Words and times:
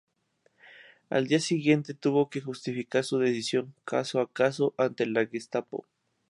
Al 1.11 1.27
día 1.27 1.39
siguiente 1.39 1.93
tuvo 1.93 2.27
que 2.31 2.41
justificar 2.41 3.03
su 3.03 3.19
decisión, 3.19 3.75
caso 3.85 4.19
a 4.19 4.27
caso, 4.27 4.73
ante 4.79 5.05
la 5.05 5.27
Gestapo. 5.27 5.85